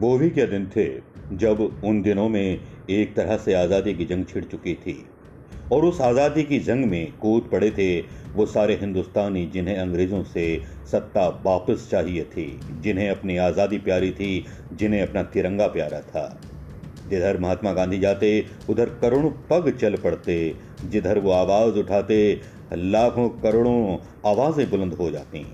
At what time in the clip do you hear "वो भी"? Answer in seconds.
0.00-0.30